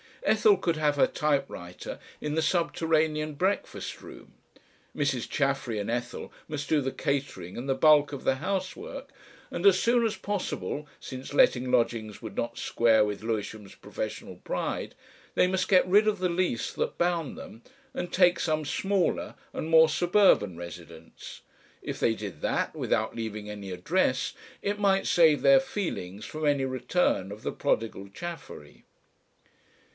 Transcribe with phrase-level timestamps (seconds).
[0.23, 4.33] Ethel could have her typewriter in the subterranean breakfast room.
[4.95, 5.27] Mrs.
[5.29, 9.11] Chaffery and Ethel must do the catering and the bulk of the housework,
[9.51, 14.93] and as soon as possible, since letting lodgings would not square with Lewisham's professional pride,
[15.35, 17.63] they must get rid of the lease that bound them
[17.93, 21.41] and take some smaller and more suburban residence.
[21.81, 24.33] If they did that without leaving any address
[24.63, 28.83] it might save their feelings from any return of the prodigal Chaffery.